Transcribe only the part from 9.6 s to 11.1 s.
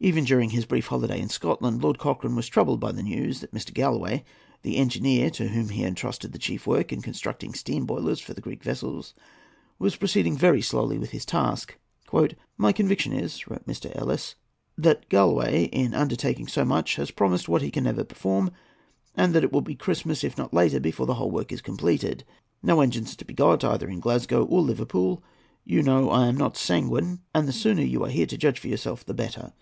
was proceeding very slowly with